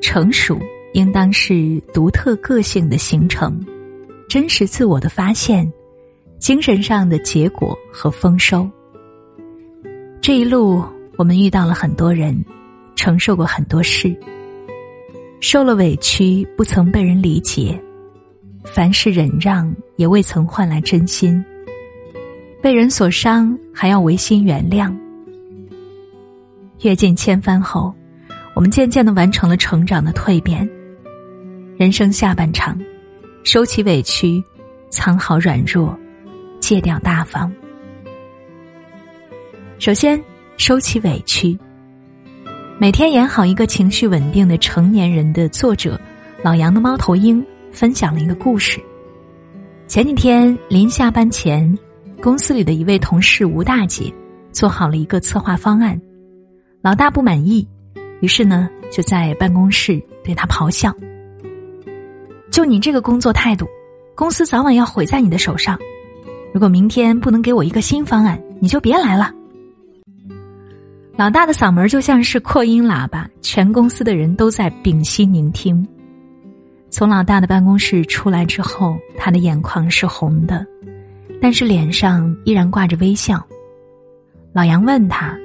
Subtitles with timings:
[0.00, 0.58] 成熟
[0.94, 3.60] 应当是独特个性的形成，
[4.28, 5.70] 真实自我的发现，
[6.38, 8.68] 精神上的结果和丰收。
[10.20, 10.82] 这一路，
[11.16, 12.42] 我们遇到了很多人，
[12.94, 14.14] 承受过很多事，
[15.40, 17.78] 受了委屈，不曾被人理解；
[18.64, 21.44] 凡事忍让，也未曾换来真心。
[22.62, 24.94] 被人所伤，还要违心原谅。
[26.82, 27.92] 阅尽千帆后。”
[28.58, 30.68] 我们渐渐的完成了成长的蜕变。
[31.76, 32.76] 人生下半场，
[33.44, 34.42] 收起委屈，
[34.90, 35.96] 藏好软弱，
[36.58, 37.52] 戒掉大方。
[39.78, 40.20] 首先，
[40.56, 41.56] 收起委屈。
[42.80, 45.96] 每天演好一个情绪稳定的成年人的作者
[46.42, 48.80] 老杨的猫头鹰分享了一个故事。
[49.86, 51.78] 前几天临下班前，
[52.20, 54.12] 公司里的一位同事吴大姐
[54.50, 55.96] 做好了一个策划方案，
[56.82, 57.64] 老大不满意。
[58.20, 60.94] 于是呢，就在办公室对他咆哮
[62.50, 63.66] ：“就你这个工作态度，
[64.14, 65.78] 公司早晚要毁在你的手上。
[66.52, 69.32] 如果明天不能给我一个新方案，你就别来了。”
[71.16, 75.86] 老大的嗓门就像是扩音喇叭，全公司的人都在屏息聆听。
[76.90, 80.64] 从老大的办公室出来之后，他的眼眶是红的，
[81.42, 83.44] 但是脸上依然挂着微笑。
[84.52, 85.36] 老杨问他：“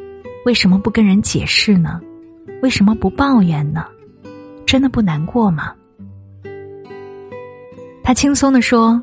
[0.45, 1.99] 为什么不跟人解释呢？”
[2.61, 3.85] 为什么不抱怨呢？
[4.65, 5.73] 真的不难过吗？
[8.03, 9.01] 他轻松的说：“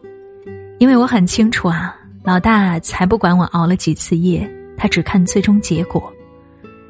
[0.78, 6.12] 因为我很清楚啊，老大才不管我熬了几次夜，他只看最终结果。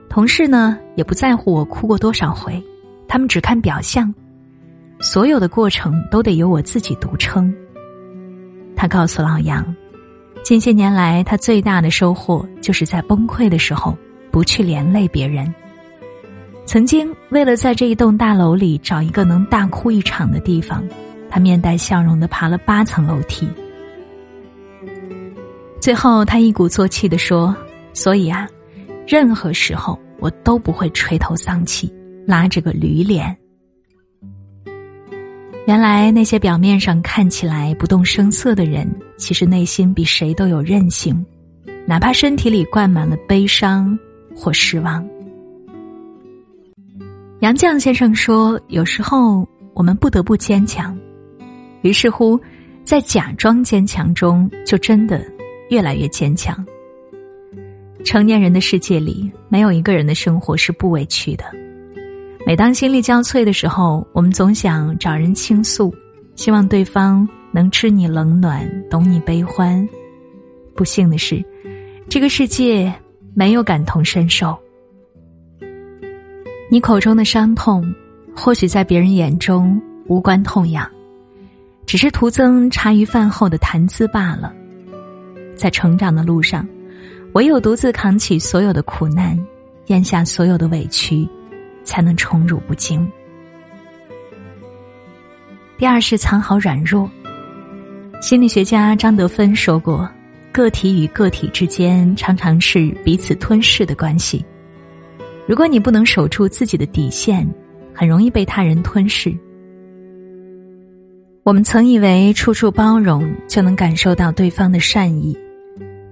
[0.08, 2.62] 同事呢，也不在乎我哭过多少回，
[3.06, 4.12] 他们只看表象。
[5.00, 7.54] 所有的过程都得由我自己独撑。”
[8.74, 9.64] 他告诉老杨，
[10.42, 13.96] 近些年来他最大的收获，就是在崩溃的时候
[14.30, 15.52] 不去连累别人。
[16.70, 20.86] 曾经为了在这一栋大楼里找一个能大哭一场的地方，
[21.28, 23.48] 他面带笑容的爬了八层楼梯。
[25.80, 27.52] 最后，他一鼓作气的说
[27.92, 28.46] ：“所以啊，
[29.04, 31.92] 任何时候我都不会垂头丧气，
[32.24, 33.36] 拉着个驴脸。”
[35.66, 41.26] 原来那些表面上看起来不动声色的人，其实内心比谁都有韧性，
[41.84, 43.98] 哪怕身体里灌满了悲伤
[44.36, 45.04] 或失望。
[47.40, 50.94] 杨绛先生说：“有时候我们不得不坚强，
[51.80, 52.38] 于是乎，
[52.84, 55.24] 在假装坚强中，就真的
[55.70, 56.62] 越来越坚强。
[58.04, 61.44] 成年人的世界里，没有一个人的生活是不委屈的。
[62.44, 65.94] 每当心力交瘁的时候，我们总想找人倾诉，
[66.36, 69.88] 希望对方能知你冷暖，懂你悲欢。
[70.76, 71.42] 不幸的是，
[72.06, 72.92] 这个世界
[73.32, 74.54] 没有感同身受。”
[76.72, 77.92] 你口中的伤痛，
[78.32, 80.88] 或许在别人眼中无关痛痒，
[81.84, 84.54] 只是徒增茶余饭后的谈资罢了。
[85.56, 86.64] 在成长的路上，
[87.32, 89.36] 唯有独自扛起所有的苦难，
[89.86, 91.28] 咽下所有的委屈，
[91.82, 93.04] 才能宠辱不惊。
[95.76, 97.10] 第二是藏好软弱。
[98.22, 100.08] 心理学家张德芬说过，
[100.52, 104.44] 个体与个体之间常常是彼此吞噬的关系。
[105.50, 107.44] 如果你不能守住自己的底线，
[107.92, 109.36] 很容易被他人吞噬。
[111.42, 115.36] 我们曾以为处处包容就能感受到对方的善意，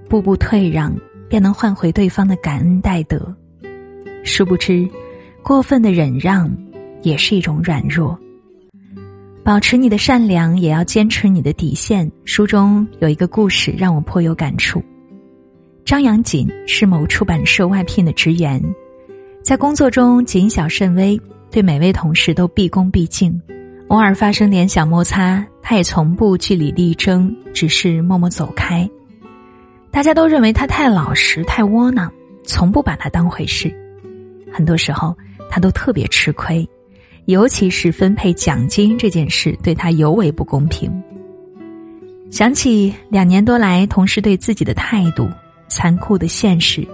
[0.09, 0.93] 步步退让
[1.29, 3.33] 便能换回对方的感恩戴德。
[4.25, 4.89] 殊不知，
[5.41, 6.53] 过分的忍让
[7.03, 8.19] 也是一种软弱。
[9.45, 12.11] 保持你的善良，也要坚持你的底线。
[12.25, 14.83] 书中有一个故事让我颇有感触：
[15.85, 18.61] 张扬锦是某出版社外聘的职员。
[19.49, 21.19] 在工作中谨小慎微，
[21.51, 23.41] 对每位同事都毕恭毕敬。
[23.87, 28.87] 偶尔发生点小摩擦，他也从不据理力争，只是默默走开。
[29.91, 32.13] 大家都认为他太老实、太窝囊，
[32.45, 33.75] 从不把他当回事。
[34.53, 35.17] 很多时候，
[35.49, 36.69] 他都特别吃亏，
[37.25, 40.93] 尤其是分配奖金这件事，对他尤为不公平。
[42.31, 45.27] 想起两年多来同事对自己的态度，
[45.69, 46.87] 残酷的现实。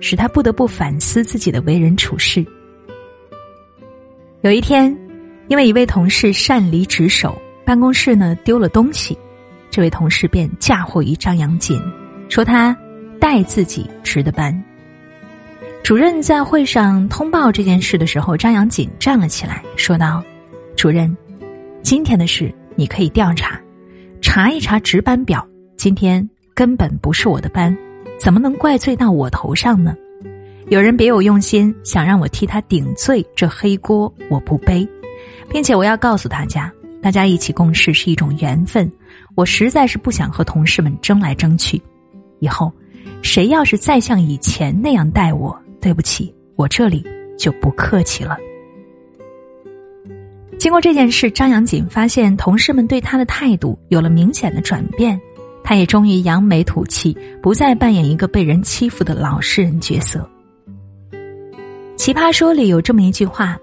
[0.00, 2.44] 使他不得不反思自己的为人处事。
[4.42, 4.96] 有一天，
[5.48, 9.16] 因为一位同事擅离职守，办公室呢丢了东西，
[9.70, 11.80] 这位同事便嫁祸于张扬锦，
[12.28, 12.76] 说他
[13.18, 14.62] 代自己值的班。
[15.82, 20.22] 主任在会上通报这件事的时候，张扬锦站了起来，说道
[20.76, 21.16] ：“主任，
[21.80, 23.60] 今天的事你可以调查，
[24.20, 25.46] 查一查值班表。
[25.76, 27.76] 今天根本不是我的班，
[28.18, 29.94] 怎么能怪罪到我头上呢？”
[30.68, 34.86] 有人别有用心，想让我替他顶罪，这黑锅我不背，
[35.48, 38.90] 并且我要告诉大家，大家一起共事是一种缘分，
[39.36, 41.80] 我实在是不想和同事们争来争去。
[42.40, 42.72] 以后，
[43.22, 47.06] 谁要是再像以前那样待我，对不起，我这里
[47.38, 48.36] 就不客气了。
[50.58, 55.20] 经过这件事，张扬锦发现同事们对他的态度有了明显的转变，
[55.68, 60.24] 他也终于扬眉吐气，不再扮演一个被人欺负的老实人角色。
[61.96, 63.58] 奇葩说里有这么一句话：“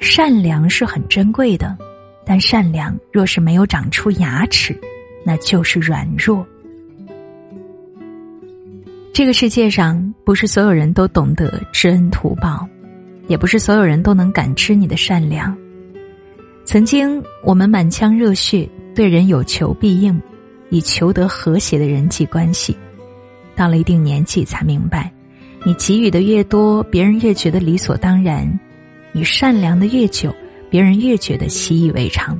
[0.00, 1.76] 善良是很珍贵的，
[2.24, 4.78] 但善良若是没有长出牙齿，
[5.24, 6.46] 那就是软弱。”
[9.12, 12.64] 这个世界上不是所有人都懂得知恩图报，
[13.26, 15.52] 也不是所有人都能感知你的善良。
[16.64, 20.22] 曾经我们满腔热血，对人有求必应，
[20.70, 22.76] 以求得和谐的人际关系，
[23.54, 25.12] 到了一定年纪才明白。
[25.64, 28.46] 你给予的越多，别人越觉得理所当然；
[29.12, 30.34] 你善良的越久，
[30.70, 32.38] 别人越觉得习以为常。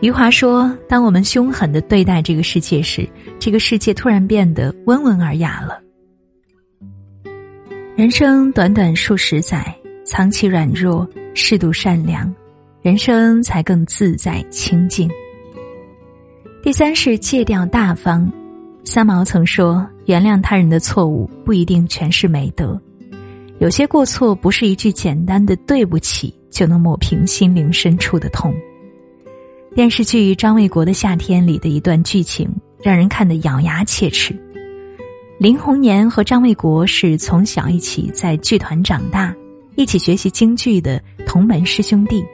[0.00, 3.08] 余华说：“当我们凶狠的对待这个世界时，
[3.38, 5.80] 这个世界突然变得温文尔雅了。”
[7.96, 12.32] 人生短短数十载，藏起软弱，适度善良，
[12.82, 15.10] 人生才更自在清静。
[16.64, 18.32] 第三是戒掉大方。
[18.84, 22.80] 三毛曾说：“原谅他人的错误不一定全是美德，
[23.58, 28.54] 有些过错不是一句简单的对不起就能抹平心灵深处的痛。”
[29.76, 32.48] 电视剧《张卫国的夏天》里的一段剧情
[32.82, 34.34] 让人看得咬牙切齿。
[35.36, 39.36] 林红年和张卫国是从小一起在剧团长大，
[39.74, 42.24] 一起学习京剧的同门师兄弟。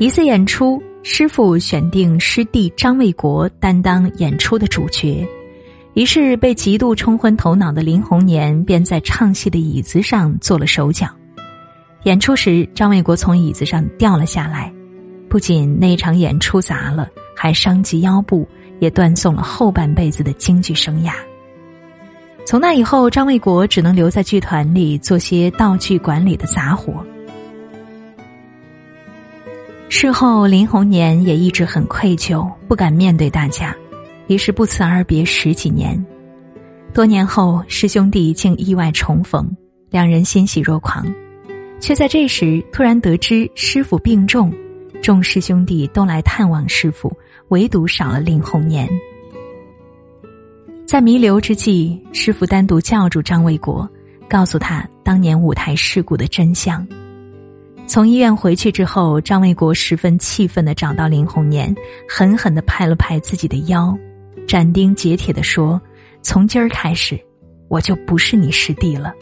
[0.00, 0.82] 一次演出。
[1.06, 5.22] 师傅选定师弟张卫国担当演出的主角，
[5.92, 11.06] 于是被极度冲昏头脑的林红年便在唱戏的椅子上做了手脚。
[12.04, 14.72] 演出时，张卫国从椅子上掉了下来，
[15.28, 18.48] 不仅那场演出砸了，还伤及腰部，
[18.80, 21.12] 也断送了后半辈子的京剧生涯。
[22.46, 27.04] 从那以后，张卫国只能留在剧团里做些道具管理的杂活。
[29.96, 33.72] 事后，林红年也一直很愧疚，不敢面对大家，
[34.26, 36.04] 于是不辞而别十几年。
[36.92, 39.48] 多年后，师兄弟竟意外重逢，
[39.90, 41.06] 两人欣喜若狂，
[41.78, 44.52] 却在这时突然得知师傅病重，
[45.00, 47.16] 众师兄弟都来探望师傅，
[47.50, 48.88] 唯独少了林红年。
[50.88, 53.88] 在弥留之际，师傅单独叫住张卫国，
[54.28, 56.84] 告诉他当年舞台事故的真相。
[57.94, 61.72] 从医院回去之后，张卫国十分气愤的找到林红年，
[62.08, 63.96] 狠狠的拍了拍自己的腰，
[64.48, 65.80] 斩钉截铁的说
[66.20, 67.16] ：“从今儿开始，
[67.68, 69.14] 我就不是你师弟了，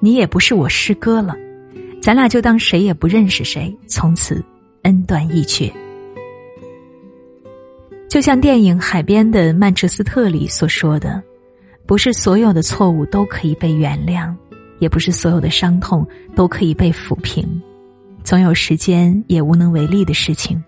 [0.00, 1.36] 你也不是我师哥了，
[2.02, 4.44] 咱俩就当谁也不认识谁，从此
[4.82, 5.72] 恩断义绝。”
[8.10, 11.22] 就像电影《海边的曼彻斯特》里所说的
[11.86, 14.34] ：“不是所有的错误都可以被原谅，
[14.80, 17.48] 也不是所有的伤痛都可以被抚平。”
[18.26, 20.60] 总有时间也无能为力的事情。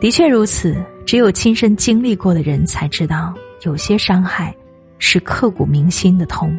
[0.00, 0.74] 的确如此，
[1.04, 4.56] 只有亲身经历过的人才知道，有些伤害
[4.98, 6.58] 是刻骨铭心的痛，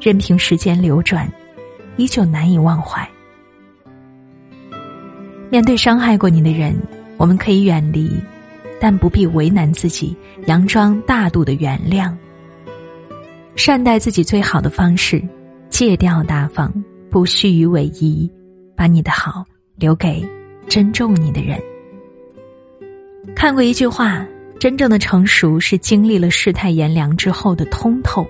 [0.00, 1.30] 任凭时间流转，
[1.98, 3.06] 依旧难以忘怀。
[5.50, 6.74] 面对伤害过你的人，
[7.18, 8.10] 我们可以远离，
[8.80, 12.10] 但不必为难自己，佯装大度的原谅。
[13.54, 15.22] 善待自己最好的方式，
[15.68, 16.72] 戒掉大方，
[17.10, 18.43] 不虚与委蛇。
[18.76, 19.44] 把你的好
[19.76, 20.26] 留给
[20.68, 21.60] 珍重你的人。
[23.34, 24.26] 看过一句话：
[24.58, 28.26] 真正的成熟是经历了世态炎凉之后的通透，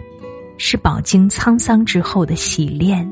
[0.58, 3.10] 是饱经沧桑之后的洗炼。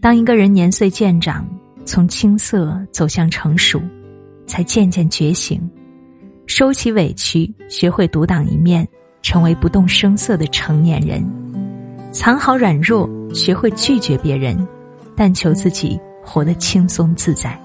[0.00, 1.48] 当一个人年岁渐长，
[1.84, 3.80] 从青涩走向成熟，
[4.46, 5.60] 才渐渐觉醒，
[6.46, 8.86] 收起委屈，学会独当一面，
[9.22, 11.22] 成为不动声色的成年人；
[12.12, 14.56] 藏好软弱，学会拒绝别人，
[15.16, 15.98] 但求自己。
[16.26, 17.56] 活得轻松自在，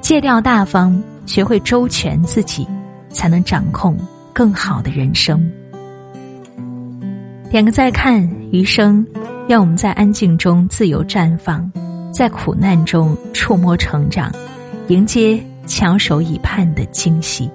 [0.00, 2.66] 戒掉大方，学会周全自己，
[3.10, 3.96] 才能掌控
[4.32, 5.48] 更好的人生。
[7.48, 9.06] 点个再看，余生，
[9.48, 11.70] 愿我们在安静中自由绽放，
[12.12, 14.30] 在苦难中触摸成长，
[14.88, 17.48] 迎接翘首以盼的惊喜。